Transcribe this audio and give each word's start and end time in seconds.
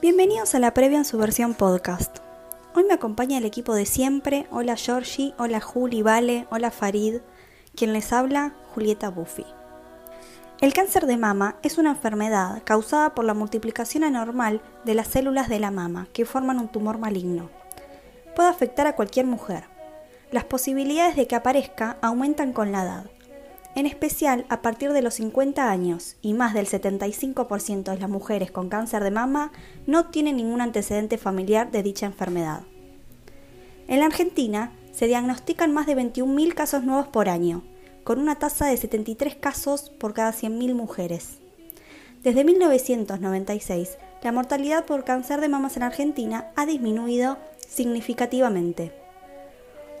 Bienvenidos 0.00 0.54
a 0.54 0.60
la 0.60 0.74
previa 0.74 0.98
en 0.98 1.04
su 1.04 1.18
versión 1.18 1.54
podcast. 1.54 2.18
Hoy 2.72 2.84
me 2.84 2.94
acompaña 2.94 3.38
el 3.38 3.44
equipo 3.44 3.74
de 3.74 3.84
siempre. 3.84 4.46
Hola 4.52 4.76
Georgie, 4.76 5.34
hola 5.38 5.60
Juli, 5.60 6.02
Vale, 6.02 6.46
hola 6.50 6.70
Farid. 6.70 7.16
Quien 7.74 7.92
les 7.92 8.12
habla, 8.12 8.54
Julieta 8.72 9.08
Buffy. 9.08 9.44
El 10.60 10.72
cáncer 10.72 11.06
de 11.06 11.16
mama 11.16 11.56
es 11.64 11.78
una 11.78 11.90
enfermedad 11.90 12.62
causada 12.64 13.12
por 13.16 13.24
la 13.24 13.34
multiplicación 13.34 14.04
anormal 14.04 14.62
de 14.84 14.94
las 14.94 15.08
células 15.08 15.48
de 15.48 15.58
la 15.58 15.72
mama 15.72 16.06
que 16.12 16.24
forman 16.24 16.60
un 16.60 16.68
tumor 16.68 16.98
maligno. 16.98 17.50
Puede 18.36 18.50
afectar 18.50 18.86
a 18.86 18.94
cualquier 18.94 19.26
mujer. 19.26 19.64
Las 20.30 20.44
posibilidades 20.44 21.16
de 21.16 21.26
que 21.26 21.34
aparezca 21.34 21.96
aumentan 22.02 22.52
con 22.52 22.70
la 22.70 22.84
edad 22.84 23.10
en 23.74 23.86
especial 23.86 24.46
a 24.48 24.62
partir 24.62 24.92
de 24.92 25.02
los 25.02 25.14
50 25.14 25.70
años, 25.70 26.16
y 26.22 26.34
más 26.34 26.54
del 26.54 26.66
75% 26.66 27.92
de 27.92 27.98
las 27.98 28.10
mujeres 28.10 28.50
con 28.50 28.68
cáncer 28.68 29.04
de 29.04 29.10
mama 29.10 29.52
no 29.86 30.06
tienen 30.06 30.36
ningún 30.36 30.60
antecedente 30.60 31.18
familiar 31.18 31.70
de 31.70 31.82
dicha 31.82 32.06
enfermedad. 32.06 32.62
En 33.86 34.00
la 34.00 34.06
Argentina 34.06 34.72
se 34.92 35.06
diagnostican 35.06 35.72
más 35.72 35.86
de 35.86 35.96
21.000 35.96 36.54
casos 36.54 36.84
nuevos 36.84 37.08
por 37.08 37.28
año, 37.28 37.62
con 38.04 38.18
una 38.18 38.38
tasa 38.38 38.66
de 38.66 38.76
73 38.76 39.36
casos 39.36 39.90
por 39.90 40.14
cada 40.14 40.32
100.000 40.32 40.74
mujeres. 40.74 41.38
Desde 42.22 42.44
1996, 42.44 43.96
la 44.22 44.32
mortalidad 44.32 44.86
por 44.86 45.04
cáncer 45.04 45.40
de 45.40 45.48
mamas 45.48 45.76
en 45.76 45.84
Argentina 45.84 46.50
ha 46.56 46.66
disminuido 46.66 47.38
significativamente. 47.68 48.92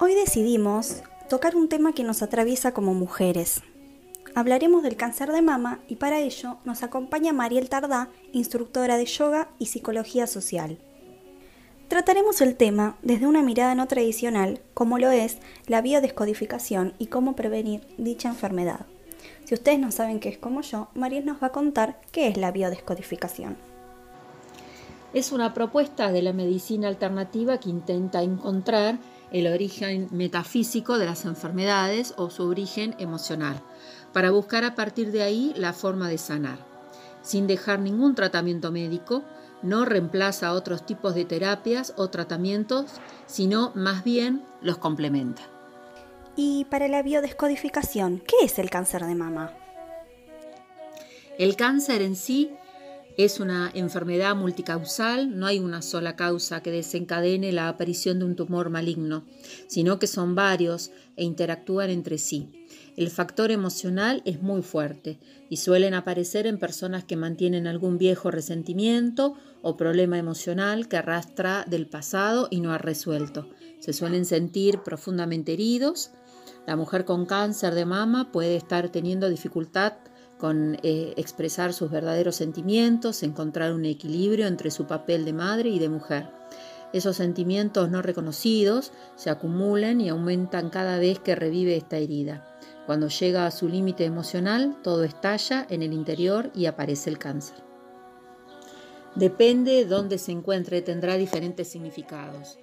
Hoy 0.00 0.14
decidimos 0.14 1.02
tocar 1.28 1.56
un 1.56 1.68
tema 1.68 1.92
que 1.92 2.04
nos 2.04 2.22
atraviesa 2.22 2.72
como 2.72 2.94
mujeres. 2.94 3.62
Hablaremos 4.34 4.82
del 4.82 4.96
cáncer 4.96 5.30
de 5.30 5.42
mama 5.42 5.80
y 5.86 5.96
para 5.96 6.20
ello 6.20 6.58
nos 6.64 6.82
acompaña 6.82 7.32
Mariel 7.32 7.68
Tardá, 7.68 8.08
instructora 8.32 8.96
de 8.96 9.04
yoga 9.04 9.48
y 9.58 9.66
psicología 9.66 10.26
social. 10.26 10.78
Trataremos 11.88 12.40
el 12.40 12.56
tema 12.56 12.96
desde 13.02 13.26
una 13.26 13.42
mirada 13.42 13.74
no 13.74 13.86
tradicional, 13.86 14.60
como 14.74 14.98
lo 14.98 15.10
es 15.10 15.38
la 15.66 15.80
biodescodificación 15.80 16.94
y 16.98 17.06
cómo 17.06 17.34
prevenir 17.34 17.82
dicha 17.96 18.28
enfermedad. 18.28 18.86
Si 19.44 19.54
ustedes 19.54 19.78
no 19.78 19.90
saben 19.90 20.20
qué 20.20 20.28
es 20.28 20.38
como 20.38 20.60
yo, 20.60 20.88
Mariel 20.94 21.24
nos 21.24 21.42
va 21.42 21.48
a 21.48 21.52
contar 21.52 22.00
qué 22.12 22.28
es 22.28 22.36
la 22.36 22.52
biodescodificación. 22.52 23.56
Es 25.14 25.32
una 25.32 25.54
propuesta 25.54 26.12
de 26.12 26.20
la 26.20 26.34
medicina 26.34 26.88
alternativa 26.88 27.58
que 27.58 27.70
intenta 27.70 28.22
encontrar 28.22 28.98
el 29.32 29.46
origen 29.46 30.08
metafísico 30.10 30.98
de 30.98 31.06
las 31.06 31.24
enfermedades 31.24 32.14
o 32.16 32.30
su 32.30 32.44
origen 32.44 32.94
emocional, 32.98 33.60
para 34.12 34.30
buscar 34.30 34.64
a 34.64 34.74
partir 34.74 35.12
de 35.12 35.22
ahí 35.22 35.52
la 35.56 35.72
forma 35.72 36.08
de 36.08 36.18
sanar. 36.18 36.58
Sin 37.22 37.46
dejar 37.46 37.80
ningún 37.80 38.14
tratamiento 38.14 38.72
médico, 38.72 39.22
no 39.62 39.84
reemplaza 39.84 40.52
otros 40.52 40.86
tipos 40.86 41.14
de 41.14 41.24
terapias 41.24 41.92
o 41.96 42.08
tratamientos, 42.08 42.86
sino 43.26 43.72
más 43.74 44.04
bien 44.04 44.44
los 44.62 44.78
complementa. 44.78 45.42
Y 46.36 46.66
para 46.66 46.86
la 46.86 47.02
biodescodificación, 47.02 48.22
¿qué 48.26 48.36
es 48.44 48.58
el 48.58 48.70
cáncer 48.70 49.04
de 49.04 49.16
mama? 49.16 49.52
El 51.36 51.56
cáncer 51.56 52.02
en 52.02 52.16
sí 52.16 52.52
es 53.18 53.40
una 53.40 53.68
enfermedad 53.74 54.36
multicausal, 54.36 55.36
no 55.36 55.46
hay 55.46 55.58
una 55.58 55.82
sola 55.82 56.14
causa 56.14 56.62
que 56.62 56.70
desencadene 56.70 57.50
la 57.50 57.68
aparición 57.68 58.20
de 58.20 58.24
un 58.24 58.36
tumor 58.36 58.70
maligno, 58.70 59.24
sino 59.66 59.98
que 59.98 60.06
son 60.06 60.36
varios 60.36 60.92
e 61.16 61.24
interactúan 61.24 61.90
entre 61.90 62.18
sí. 62.18 62.52
El 62.96 63.10
factor 63.10 63.50
emocional 63.50 64.22
es 64.24 64.40
muy 64.40 64.62
fuerte 64.62 65.18
y 65.50 65.56
suelen 65.56 65.94
aparecer 65.94 66.46
en 66.46 66.60
personas 66.60 67.02
que 67.02 67.16
mantienen 67.16 67.66
algún 67.66 67.98
viejo 67.98 68.30
resentimiento 68.30 69.34
o 69.62 69.76
problema 69.76 70.16
emocional 70.16 70.86
que 70.86 70.98
arrastra 70.98 71.64
del 71.68 71.88
pasado 71.88 72.46
y 72.52 72.60
no 72.60 72.72
ha 72.72 72.78
resuelto. 72.78 73.50
Se 73.80 73.92
suelen 73.92 74.26
sentir 74.26 74.78
profundamente 74.84 75.54
heridos. 75.54 76.12
La 76.68 76.76
mujer 76.76 77.04
con 77.04 77.26
cáncer 77.26 77.74
de 77.74 77.84
mama 77.84 78.30
puede 78.30 78.54
estar 78.54 78.90
teniendo 78.90 79.28
dificultad 79.28 79.94
con 80.38 80.78
eh, 80.82 81.12
expresar 81.16 81.72
sus 81.72 81.90
verdaderos 81.90 82.36
sentimientos, 82.36 83.22
encontrar 83.22 83.72
un 83.72 83.84
equilibrio 83.84 84.46
entre 84.46 84.70
su 84.70 84.86
papel 84.86 85.24
de 85.24 85.32
madre 85.32 85.68
y 85.68 85.78
de 85.78 85.88
mujer. 85.88 86.30
Esos 86.92 87.16
sentimientos 87.16 87.90
no 87.90 88.00
reconocidos 88.00 88.92
se 89.16 89.28
acumulan 89.28 90.00
y 90.00 90.08
aumentan 90.08 90.70
cada 90.70 90.98
vez 90.98 91.18
que 91.18 91.34
revive 91.34 91.76
esta 91.76 91.98
herida. 91.98 92.46
Cuando 92.86 93.08
llega 93.08 93.46
a 93.46 93.50
su 93.50 93.68
límite 93.68 94.04
emocional, 94.04 94.78
todo 94.82 95.04
estalla 95.04 95.66
en 95.68 95.82
el 95.82 95.92
interior 95.92 96.50
y 96.54 96.66
aparece 96.66 97.10
el 97.10 97.18
cáncer. 97.18 97.56
Depende 99.14 99.84
dónde 99.84 100.16
se 100.16 100.32
encuentre, 100.32 100.80
tendrá 100.80 101.16
diferentes 101.16 101.68
significados 101.68 102.58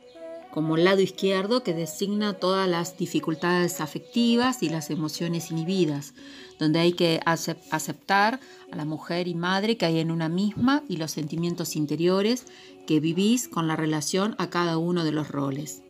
como 0.56 0.78
lado 0.78 1.02
izquierdo 1.02 1.64
que 1.64 1.74
designa 1.74 2.36
todas 2.36 2.70
las 2.70 2.98
dificultades 2.98 3.82
afectivas 3.82 4.64
y 4.64 4.70
las 4.70 4.90
emociones 4.90 5.52
inhibidas, 5.52 6.14
donde 6.60 6.80
hay 6.80 6.94
que 6.94 7.20
aceptar 7.26 8.40
a 8.72 8.76
la 8.78 8.86
mujer 8.86 9.28
y 9.28 9.36
madre 9.36 9.76
que 9.76 9.86
hay 9.86 10.00
en 10.00 10.12
una 10.12 10.30
misma 10.30 10.82
y 10.88 10.96
los 10.96 11.12
sentimientos 11.12 11.76
interiores 11.76 12.46
que 12.88 13.02
vivís 13.02 13.50
con 13.50 13.68
la 13.68 13.76
relación 13.76 14.34
a 14.38 14.50
cada 14.50 14.78
uno 14.78 15.04
de 15.04 15.12
los 15.12 15.28
roles. 15.28 15.82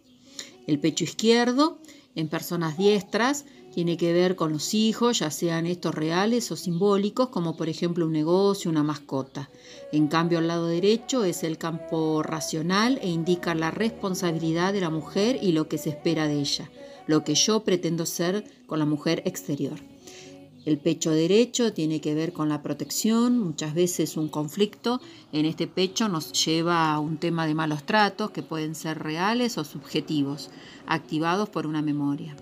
El 0.65 0.79
pecho 0.79 1.03
izquierdo, 1.03 1.77
en 2.15 2.27
personas 2.27 2.75
diestras, 2.75 3.45
tiene 3.75 3.97
que 3.97 4.13
ver 4.13 4.37
con 4.37 4.53
los 4.53 4.73
hijos, 4.73 5.19
ya 5.19 5.29
sean 5.29 5.65
estos 5.65 5.93
reales 5.93 6.49
o 6.49 6.55
simbólicos, 6.55 7.27
como 7.27 7.57
por 7.57 7.67
ejemplo 7.67 8.05
un 8.05 8.13
negocio, 8.13 8.71
una 8.71 8.83
mascota. 8.83 9.49
En 9.91 10.07
cambio, 10.07 10.37
al 10.37 10.47
lado 10.47 10.67
derecho 10.67 11.25
es 11.25 11.43
el 11.43 11.57
campo 11.57 12.23
racional 12.23 12.99
e 13.01 13.09
indica 13.09 13.53
la 13.53 13.71
responsabilidad 13.71 14.71
de 14.71 14.79
la 14.79 14.89
mujer 14.89 15.39
y 15.41 15.51
lo 15.51 15.67
que 15.67 15.77
se 15.77 15.89
espera 15.89 16.25
de 16.25 16.39
ella, 16.39 16.71
lo 17.05 17.25
que 17.25 17.35
yo 17.35 17.65
pretendo 17.65 18.05
ser 18.05 18.45
con 18.65 18.79
la 18.79 18.85
mujer 18.85 19.21
exterior. 19.25 19.77
El 20.63 20.77
pecho 20.77 21.11
derecho 21.11 21.73
tiene 21.73 21.99
que 21.99 22.15
ver 22.15 22.31
con 22.31 22.47
la 22.47 22.63
protección, 22.63 23.37
muchas 23.37 23.73
veces 23.73 24.15
un 24.15 24.29
conflicto 24.29 25.01
en 25.33 25.45
este 25.45 25.67
pecho 25.67 26.07
nos 26.07 26.31
lleva 26.45 26.93
a 26.93 26.99
un 27.01 27.17
tema 27.17 27.45
de 27.45 27.55
malos 27.55 27.85
tratos 27.85 28.31
que 28.31 28.41
pueden 28.41 28.73
ser 28.73 28.99
reales 28.99 29.57
o 29.57 29.65
subjetivos, 29.65 30.49
activados 30.87 31.49
por 31.49 31.67
una 31.67 31.81
memoria. 31.81 32.37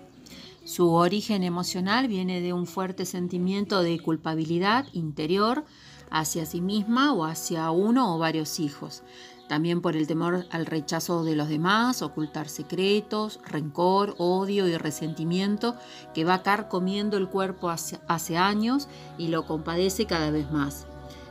Su 0.65 0.91
origen 0.93 1.43
emocional 1.43 2.07
viene 2.07 2.39
de 2.39 2.53
un 2.53 2.67
fuerte 2.67 3.05
sentimiento 3.05 3.83
de 3.83 3.99
culpabilidad 3.99 4.85
interior 4.93 5.65
hacia 6.09 6.45
sí 6.45 6.61
misma 6.61 7.13
o 7.13 7.25
hacia 7.25 7.69
uno 7.71 8.15
o 8.15 8.17
varios 8.17 8.61
hijos. 8.61 9.03
También 9.49 9.81
por 9.81 9.97
el 9.97 10.07
temor 10.07 10.45
al 10.51 10.65
rechazo 10.65 11.25
de 11.25 11.35
los 11.35 11.49
demás, 11.49 12.01
ocultar 12.01 12.47
secretos, 12.47 13.41
rencor, 13.45 14.15
odio 14.17 14.65
y 14.67 14.77
resentimiento 14.77 15.75
que 16.13 16.23
va 16.23 16.41
comiendo 16.69 17.17
el 17.17 17.27
cuerpo 17.27 17.69
hace, 17.69 17.99
hace 18.07 18.37
años 18.37 18.87
y 19.17 19.27
lo 19.27 19.45
compadece 19.45 20.05
cada 20.05 20.31
vez 20.31 20.49
más. 20.49 20.87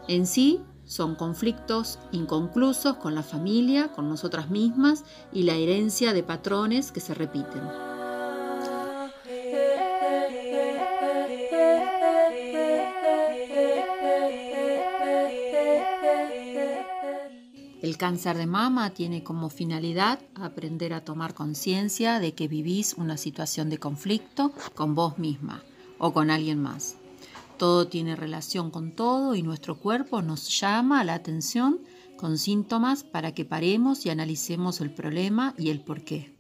En 0.09 0.27
sí, 0.27 0.61
son 0.85 1.15
conflictos 1.15 1.99
inconclusos 2.11 2.97
con 2.97 3.15
la 3.15 3.23
familia, 3.23 3.93
con 3.93 4.11
nosotras 4.11 4.51
mismas 4.51 5.05
y 5.33 5.45
la 5.45 5.55
herencia 5.55 6.13
de 6.13 6.23
patrones 6.23 6.93
que 6.93 7.01
se 7.01 7.15
repiten. 7.15 7.92
Cáncer 18.03 18.37
de 18.37 18.49
mama 18.49 18.91
tiene 18.91 19.23
como 19.23 19.49
finalidad 19.49 20.19
aprender 20.35 20.93
a 20.93 21.05
tomar 21.05 21.35
conciencia 21.35 22.19
de 22.19 22.35
que 22.35 22.49
vivís 22.49 22.95
una 22.95 23.17
situación 23.17 23.71
de 23.71 23.79
conflicto 23.79 24.51
con 24.75 24.97
vos 24.97 25.19
misma 25.19 25.63
o 25.99 26.13
con 26.13 26.29
alguien 26.29 26.61
más. 26.61 26.97
Todo 27.59 27.87
tiene 27.87 28.17
relación 28.17 28.73
con 28.73 28.91
todo 28.91 29.37
y 29.37 29.45
nuestro 29.45 29.77
cuerpo 29.79 30.21
nos 30.21 30.49
llama 30.59 31.05
la 31.05 31.15
atención 31.15 31.79
con 32.17 32.39
síntomas 32.39 33.05
para 33.05 33.35
que 33.35 33.45
paremos 33.45 34.05
y 34.05 34.11
analicemos 34.11 34.81
el 34.81 34.91
problema 34.91 35.55
y 35.57 35.71
el 35.71 35.81
por 35.81 36.03
qué. 36.03 36.35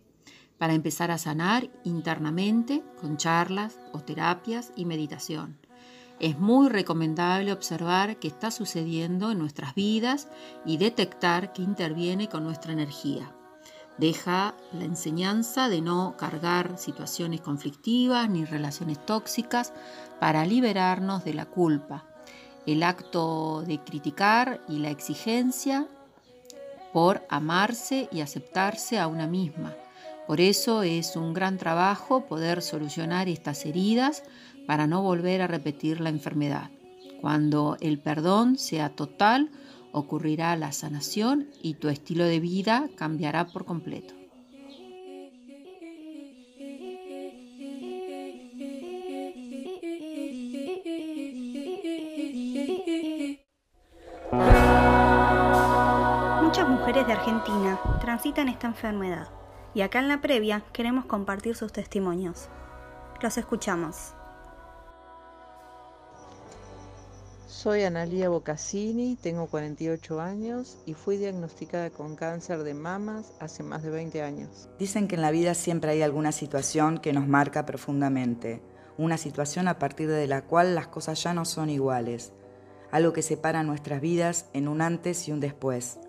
Para 0.58 0.75
empezar 0.75 1.12
a 1.12 1.19
sanar 1.19 1.70
internamente 1.84 2.82
con 3.00 3.19
charlas 3.19 3.78
o 3.92 4.00
terapias 4.00 4.72
y 4.75 4.84
meditación. 4.84 5.62
Es 6.22 6.38
muy 6.38 6.69
recomendable 6.69 7.52
observar 7.52 8.16
qué 8.19 8.28
está 8.28 8.52
sucediendo 8.52 9.32
en 9.32 9.40
nuestras 9.40 9.74
vidas 9.74 10.28
y 10.64 10.76
detectar 10.76 11.52
qué 11.52 11.62
interviene 11.62 12.28
con 12.28 12.44
nuestra 12.44 12.72
energía. 12.72 13.32
Deja 13.98 14.54
la 14.72 14.84
enseñanza 14.84 15.69
de 15.69 15.80
no 15.80 16.16
cargar 16.16 16.78
situaciones 16.78 17.40
conflictivas 17.40 18.30
ni 18.30 18.44
relaciones 18.44 19.04
tóxicas 19.04 19.72
para 20.20 20.46
liberarnos 20.46 21.24
de 21.24 21.34
la 21.34 21.46
culpa, 21.46 22.04
el 22.66 22.84
acto 22.84 23.62
de 23.62 23.80
criticar 23.80 24.60
y 24.68 24.78
la 24.78 24.90
exigencia 24.90 25.88
por 26.92 27.26
amarse 27.30 28.08
y 28.12 28.20
aceptarse 28.20 29.00
a 29.00 29.08
una 29.08 29.26
misma. 29.26 29.75
Por 30.28 30.40
eso 30.40 30.84
es 30.84 31.16
un 31.16 31.34
gran 31.34 31.58
trabajo 31.58 32.26
poder 32.26 32.62
solucionar 32.62 33.28
estas 33.28 33.66
heridas 33.66 34.22
para 34.67 34.87
no 34.87 35.03
volver 35.03 35.43
a 35.43 35.47
repetir 35.47 36.00
la 36.00 36.09
enfermedad. 36.09 36.70
Cuando 37.20 37.76
el 37.81 37.99
perdón 37.99 38.59
sea 38.59 38.91
total 38.91 39.50
ocurrirá 39.93 40.56
la 40.56 40.73
sanación 40.73 41.49
y 41.62 41.75
tu 41.75 41.88
estilo 41.88 42.25
de 42.25 42.41
vida 42.41 42.88
cambiará 42.97 43.47
por 43.47 43.64
completo. 43.64 44.14
Muchas 56.43 56.69
mujeres 56.69 57.06
de 57.06 57.12
Argentina 57.12 57.79
transitan 58.00 58.49
esta 58.49 58.67
enfermedad 58.67 59.29
y 59.75 59.82
acá 59.82 60.00
en 60.00 60.09
la 60.09 60.20
previa 60.20 60.62
queremos 60.73 61.05
compartir 61.06 61.55
sus 61.55 61.73
testimonios. 61.73 62.49
Los 63.23 63.38
escuchamos. 63.38 64.14
Soy 67.62 67.85
Analia 67.85 68.29
Bocassini, 68.29 69.14
tengo 69.14 69.47
48 69.47 70.20
años 70.20 70.79
y 70.85 70.94
fui 70.94 71.17
diagnosticada 71.17 71.91
con 71.91 72.17
cáncer 72.17 72.64
de 72.64 72.75
mamas 72.75 73.35
hace 73.38 73.62
más 73.62 73.85
de 73.85 73.91
20 73.91 74.20
años. 74.20 74.69
Dicen 74.81 75.06
que 75.06 75.14
en 75.14 75.23
la 75.23 75.31
vida 75.31 75.55
siempre 75.55 75.93
hay 75.93 76.03
alguna 76.03 76.32
situación 76.32 76.99
que 76.99 77.12
nos 77.12 77.29
marca 77.29 77.64
profundamente, 77.64 78.61
una 78.99 79.17
situación 79.17 79.69
a 79.69 79.79
partir 79.79 80.09
de 80.09 80.26
la 80.26 80.43
cual 80.44 80.75
las 80.75 80.88
cosas 80.88 81.23
ya 81.23 81.35
no 81.35 81.44
son 81.44 81.70
iguales, 81.70 82.32
algo 82.91 83.12
que 83.12 83.23
separa 83.23 83.62
nuestras 83.62 84.00
vidas 84.00 84.47
en 84.55 84.67
un 84.67 84.82
antes 84.82 85.29
y 85.29 85.32
un 85.32 85.38
después. 85.38 86.00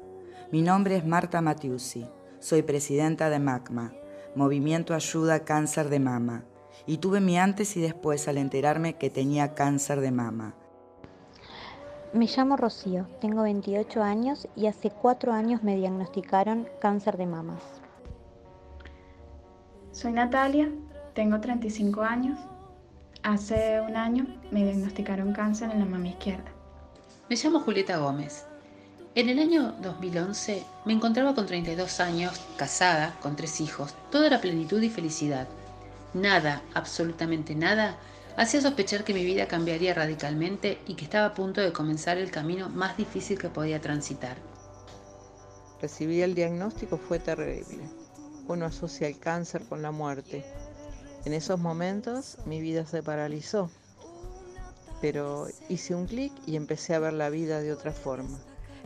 Mi 0.51 0.63
nombre 0.63 0.95
es 0.95 1.05
Marta 1.05 1.39
Matiusi, 1.41 2.07
soy 2.39 2.63
presidenta 2.63 3.29
de 3.29 3.37
MACMA, 3.37 3.93
Movimiento 4.33 4.95
Ayuda 4.95 5.45
Cáncer 5.45 5.89
de 5.89 5.99
Mama, 5.99 6.45
y 6.87 6.97
tuve 6.97 7.21
mi 7.21 7.37
antes 7.37 7.77
y 7.77 7.79
después 7.79 8.27
al 8.27 8.39
enterarme 8.39 8.97
que 8.97 9.11
tenía 9.11 9.53
cáncer 9.53 10.01
de 10.01 10.09
mama. 10.09 10.55
Me 12.13 12.27
llamo 12.27 12.57
Rocío, 12.57 13.07
tengo 13.21 13.41
28 13.41 14.03
años 14.03 14.47
y 14.55 14.67
hace 14.67 14.91
4 14.91 15.33
años 15.33 15.63
me 15.63 15.75
diagnosticaron 15.75 16.69
cáncer 16.79 17.17
de 17.17 17.25
mamas. 17.25 17.63
Soy 19.91 20.11
Natalia, 20.11 20.69
tengo 21.15 21.41
35 21.41 22.03
años. 22.03 22.37
Hace 23.23 23.81
un 23.81 23.95
año 23.95 24.27
me 24.51 24.63
diagnosticaron 24.63 25.33
cáncer 25.33 25.71
en 25.71 25.79
la 25.79 25.85
mama 25.85 26.09
izquierda. 26.09 26.51
Me 27.29 27.35
llamo 27.35 27.61
Julieta 27.61 27.97
Gómez. 27.97 28.45
En 29.15 29.29
el 29.29 29.39
año 29.39 29.73
2011 29.81 30.63
me 30.85 30.93
encontraba 30.93 31.33
con 31.33 31.47
32 31.47 31.99
años, 31.99 32.39
casada, 32.57 33.15
con 33.23 33.35
tres 33.35 33.59
hijos. 33.59 33.95
Todo 34.11 34.25
era 34.25 34.39
plenitud 34.39 34.83
y 34.83 34.89
felicidad. 34.91 35.47
Nada, 36.13 36.61
absolutamente 36.75 37.55
nada, 37.55 37.97
hacía 38.37 38.61
sospechar 38.61 39.03
que 39.03 39.13
mi 39.13 39.23
vida 39.23 39.47
cambiaría 39.47 39.93
radicalmente 39.93 40.79
y 40.87 40.95
que 40.95 41.05
estaba 41.05 41.27
a 41.27 41.33
punto 41.33 41.61
de 41.61 41.73
comenzar 41.73 42.17
el 42.17 42.31
camino 42.31 42.69
más 42.69 42.97
difícil 42.97 43.37
que 43.37 43.49
podía 43.49 43.79
transitar. 43.81 44.37
Recibí 45.81 46.21
el 46.21 46.33
diagnóstico 46.33 46.97
fue 46.97 47.19
terrible. 47.19 47.79
Uno 48.47 48.65
asocia 48.65 49.07
el 49.07 49.19
cáncer 49.19 49.63
con 49.67 49.81
la 49.81 49.91
muerte. 49.91 50.45
En 51.25 51.33
esos 51.33 51.59
momentos 51.59 52.37
mi 52.45 52.61
vida 52.61 52.85
se 52.85 53.03
paralizó, 53.03 53.69
pero 55.01 55.47
hice 55.69 55.95
un 55.95 56.07
clic 56.07 56.33
y 56.45 56.55
empecé 56.55 56.95
a 56.95 56.99
ver 56.99 57.13
la 57.13 57.29
vida 57.29 57.59
de 57.61 57.71
otra 57.71 57.91
forma. 57.91 58.39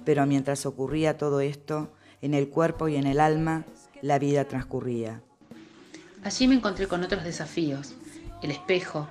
Pero 0.06 0.26
mientras 0.26 0.66
ocurría 0.66 1.18
todo 1.18 1.40
esto, 1.42 1.90
en 2.22 2.34
el 2.34 2.50
cuerpo 2.50 2.88
y 2.88 2.96
en 2.96 3.08
el 3.08 3.20
alma, 3.20 3.66
la 4.02 4.20
vida 4.20 4.46
transcurría. 4.46 5.22
Allí 6.24 6.48
me 6.48 6.56
encontré 6.56 6.88
con 6.88 7.04
otros 7.04 7.24
desafíos, 7.24 7.94
el 8.42 8.52
espejo, 8.52 9.08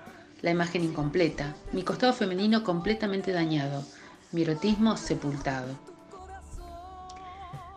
la 0.46 0.52
imagen 0.52 0.84
incompleta, 0.84 1.56
mi 1.72 1.82
costado 1.82 2.12
femenino 2.12 2.62
completamente 2.62 3.32
dañado, 3.32 3.82
mi 4.30 4.42
erotismo 4.42 4.96
sepultado. 4.96 5.74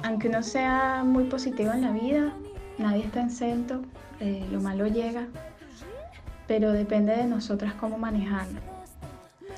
Aunque 0.03 0.29
no 0.29 0.43
sea 0.43 1.03
muy 1.03 1.23
positivo 1.23 1.71
en 1.71 1.81
la 1.81 1.91
vida, 1.91 2.31
nadie 2.77 3.05
está 3.05 3.23
exento, 3.23 3.81
eh, 4.19 4.45
lo 4.51 4.61
malo 4.61 4.85
llega, 4.85 5.25
pero 6.47 6.71
depende 6.71 7.15
de 7.15 7.23
nosotras 7.23 7.73
cómo 7.73 7.97
manejarlo. 7.97 8.61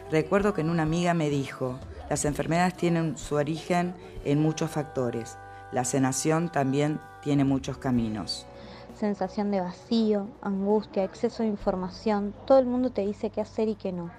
Recuerdo 0.09 0.53
que 0.53 0.61
en 0.61 0.69
una 0.69 0.83
amiga 0.83 1.13
me 1.13 1.29
dijo, 1.29 1.81
las 2.09 2.23
enfermedades 2.23 2.77
tienen 2.77 3.17
su 3.17 3.35
origen 3.35 3.93
en 4.23 4.41
muchos 4.41 4.71
factores, 4.71 5.37
la 5.73 5.83
sanación 5.83 6.49
también 6.49 7.01
tiene 7.21 7.43
muchos 7.43 7.77
caminos 7.77 8.47
sensación 8.95 9.51
de 9.51 9.61
vacío, 9.61 10.27
angustia, 10.41 11.03
exceso 11.03 11.43
de 11.43 11.49
información. 11.49 12.33
Todo 12.45 12.59
el 12.59 12.65
mundo 12.65 12.91
te 12.91 13.05
dice 13.05 13.29
qué 13.29 13.41
hacer 13.41 13.67
y 13.67 13.75
qué 13.75 13.91
no. 13.91 14.11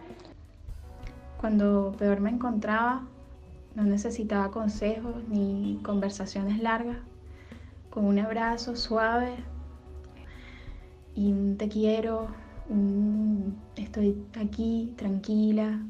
Cuando 1.41 1.95
peor 1.99 2.21
me 2.21 2.31
encontraba, 2.31 3.03
no 3.75 3.85
necesitaba 3.85 4.51
consejos 4.51 5.17
ni 5.29 5.81
conversaciones 5.83 6.61
largas. 6.61 6.99
Con 7.91 8.07
un 8.07 8.19
abrazo 8.19 8.77
suave 8.77 9.37
y 11.15 11.31
un 11.33 11.57
te 11.57 11.69
quiero, 11.69 12.29
estoy 13.77 14.25
aquí, 14.41 14.95
tranquila, 14.97 15.81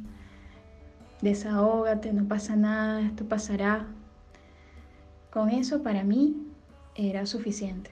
desahógate, 1.21 2.13
no 2.13 2.27
pasa 2.27 2.57
nada, 2.57 3.01
esto 3.03 3.25
pasará. 3.27 3.87
Con 5.31 5.49
eso 5.51 5.83
para 5.83 6.03
mí 6.03 6.37
era 6.95 7.25
suficiente. 7.27 7.91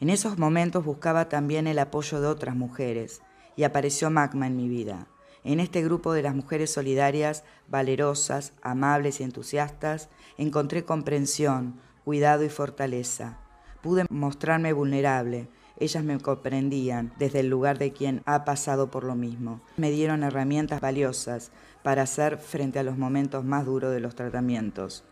En 0.00 0.08
esos 0.08 0.38
momentos 0.38 0.82
buscaba 0.82 1.28
también 1.28 1.66
el 1.66 1.78
apoyo 1.78 2.22
de 2.22 2.26
otras 2.26 2.56
mujeres 2.56 3.20
y 3.54 3.64
apareció 3.64 4.08
Magma 4.08 4.46
en 4.46 4.56
mi 4.56 4.66
vida. 4.66 5.06
En 5.44 5.60
este 5.60 5.82
grupo 5.82 6.14
de 6.14 6.22
las 6.22 6.34
mujeres 6.34 6.72
solidarias, 6.72 7.44
valerosas, 7.68 8.54
amables 8.62 9.20
y 9.20 9.24
entusiastas, 9.24 10.08
encontré 10.38 10.86
comprensión, 10.86 11.80
cuidado 12.02 12.44
y 12.44 12.48
fortaleza. 12.48 13.40
Pude 13.82 14.06
mostrarme 14.08 14.72
vulnerable. 14.72 15.48
Ellas 15.78 16.02
me 16.02 16.18
comprendían 16.18 17.12
desde 17.18 17.40
el 17.40 17.48
lugar 17.48 17.76
de 17.76 17.92
quien 17.92 18.22
ha 18.24 18.46
pasado 18.46 18.90
por 18.90 19.04
lo 19.04 19.16
mismo. 19.16 19.60
Me 19.76 19.90
dieron 19.90 20.22
herramientas 20.22 20.80
valiosas 20.80 21.50
para 21.82 22.02
hacer 22.02 22.38
frente 22.38 22.78
a 22.78 22.84
los 22.84 22.96
momentos 22.96 23.44
más 23.44 23.66
duros 23.66 23.92
de 23.92 24.00
los 24.00 24.14
tratamientos. 24.14 25.04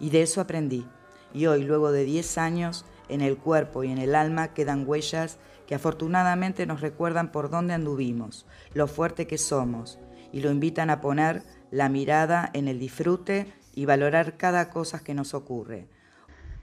Y 0.00 0.10
de 0.10 0.22
eso 0.22 0.40
aprendí. 0.40 0.84
Y 1.32 1.46
hoy, 1.46 1.62
luego 1.62 1.92
de 1.92 2.04
10 2.04 2.38
años, 2.38 2.84
en 3.08 3.20
el 3.20 3.36
cuerpo 3.36 3.84
y 3.84 3.90
en 3.90 3.98
el 3.98 4.14
alma 4.14 4.54
quedan 4.54 4.84
huellas 4.86 5.38
que 5.66 5.74
afortunadamente 5.74 6.66
nos 6.66 6.80
recuerdan 6.80 7.32
por 7.32 7.50
dónde 7.50 7.74
anduvimos, 7.74 8.46
lo 8.72 8.86
fuerte 8.86 9.26
que 9.26 9.38
somos, 9.38 9.98
y 10.32 10.40
lo 10.40 10.50
invitan 10.50 10.90
a 10.90 11.00
poner 11.00 11.42
la 11.70 11.88
mirada 11.88 12.50
en 12.52 12.68
el 12.68 12.78
disfrute 12.78 13.52
y 13.74 13.84
valorar 13.84 14.36
cada 14.36 14.70
cosa 14.70 15.00
que 15.02 15.14
nos 15.14 15.34
ocurre. 15.34 15.88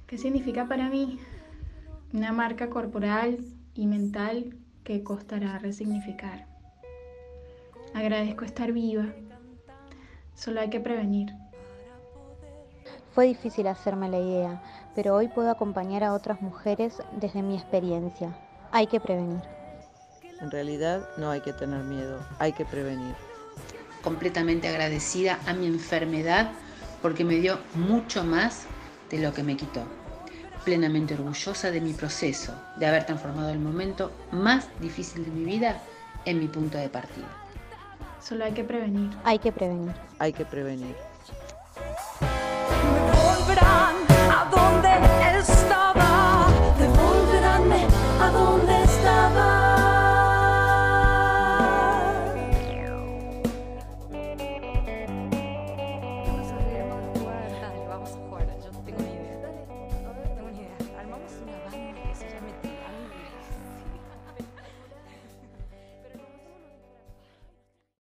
¿Qué 0.07 0.17
significa 0.17 0.67
para 0.67 0.89
mí? 0.89 1.19
Una 2.13 2.31
marca 2.31 2.69
corporal 2.69 3.39
y 3.73 3.87
mental 3.87 4.55
que 4.83 5.03
costará 5.03 5.59
resignificar. 5.59 6.47
Agradezco 7.93 8.45
estar 8.45 8.71
viva, 8.71 9.13
solo 10.35 10.61
hay 10.61 10.69
que 10.69 10.79
prevenir. 10.79 11.42
Fue 13.13 13.27
difícil 13.27 13.67
hacerme 13.67 14.09
la 14.09 14.17
idea, 14.17 14.61
pero 14.95 15.13
hoy 15.13 15.27
puedo 15.27 15.51
acompañar 15.51 16.03
a 16.03 16.13
otras 16.13 16.41
mujeres 16.41 16.97
desde 17.19 17.43
mi 17.43 17.55
experiencia. 17.55 18.35
Hay 18.71 18.87
que 18.87 18.99
prevenir. 18.99 19.41
En 20.41 20.49
realidad 20.49 21.07
no 21.17 21.29
hay 21.29 21.41
que 21.41 21.53
tener 21.53 21.83
miedo, 21.83 22.19
hay 22.39 22.53
que 22.53 22.65
prevenir. 22.65 23.13
Completamente 24.03 24.67
agradecida 24.67 25.39
a 25.45 25.53
mi 25.53 25.67
enfermedad 25.67 26.51
porque 27.03 27.23
me 27.23 27.35
dio 27.35 27.59
mucho 27.75 28.23
más 28.23 28.65
de 29.11 29.19
lo 29.19 29.31
que 29.31 29.43
me 29.43 29.57
quitó. 29.57 29.83
Plenamente 30.65 31.13
orgullosa 31.13 31.69
de 31.69 31.81
mi 31.81 31.93
proceso, 31.93 32.55
de 32.77 32.87
haber 32.87 33.05
transformado 33.05 33.49
el 33.49 33.59
momento 33.59 34.11
más 34.31 34.69
difícil 34.79 35.23
de 35.23 35.31
mi 35.31 35.43
vida 35.43 35.79
en 36.25 36.39
mi 36.39 36.47
punto 36.47 36.79
de 36.79 36.89
partida. 36.89 37.27
Solo 38.19 38.45
hay 38.45 38.53
que 38.53 38.63
prevenir. 38.63 39.11
Hay 39.23 39.37
que 39.37 39.51
prevenir. 39.51 39.93
Hay 40.17 40.33
que 40.33 40.45
prevenir. 40.45 41.12